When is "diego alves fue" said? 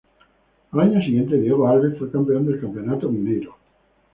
1.39-2.09